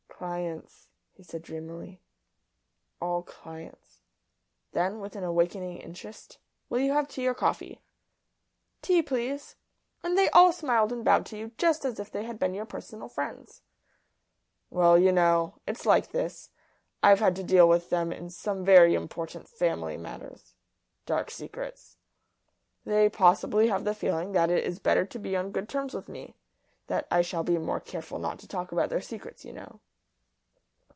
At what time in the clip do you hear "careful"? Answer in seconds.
27.79-28.19